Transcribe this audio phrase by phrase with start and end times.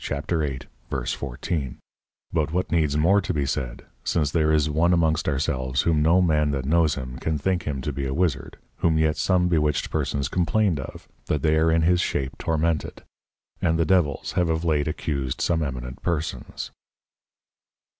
[0.01, 1.75] 8.14._
[2.33, 6.01] But what needs more to be said, since there is one amongst our selves whom
[6.01, 9.47] no Man that knows him, can think him to be a Wizzard, whom yet some
[9.47, 13.03] bewitched Persons complained of, that they are in his Shape tormented:
[13.61, 16.71] And the Devils have of late accused some eminent Persons.